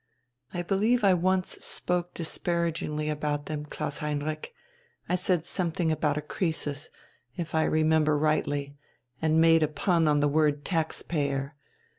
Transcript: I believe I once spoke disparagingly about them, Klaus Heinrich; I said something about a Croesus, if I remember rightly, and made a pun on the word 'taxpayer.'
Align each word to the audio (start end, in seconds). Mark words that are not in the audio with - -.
I 0.51 0.63
believe 0.63 1.03
I 1.03 1.13
once 1.13 1.51
spoke 1.63 2.15
disparagingly 2.15 3.07
about 3.07 3.45
them, 3.45 3.65
Klaus 3.67 3.99
Heinrich; 3.99 4.51
I 5.07 5.13
said 5.13 5.45
something 5.45 5.91
about 5.91 6.17
a 6.17 6.21
Croesus, 6.23 6.89
if 7.37 7.53
I 7.53 7.65
remember 7.65 8.17
rightly, 8.17 8.79
and 9.21 9.39
made 9.39 9.61
a 9.61 9.67
pun 9.67 10.07
on 10.07 10.19
the 10.19 10.27
word 10.27 10.65
'taxpayer.' 10.65 11.55